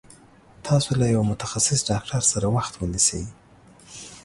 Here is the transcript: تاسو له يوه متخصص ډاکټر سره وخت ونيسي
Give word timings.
تاسو 0.67 0.91
له 0.99 1.05
يوه 1.13 1.25
متخصص 1.31 1.79
ډاکټر 1.89 2.21
سره 2.31 2.47
وخت 2.55 2.73
ونيسي 2.77 3.23